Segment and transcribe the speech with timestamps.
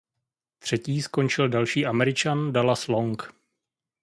[0.59, 3.33] Třetí skončil další Američan Dallas Long.